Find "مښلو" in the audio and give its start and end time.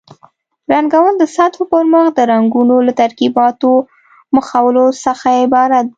4.35-4.85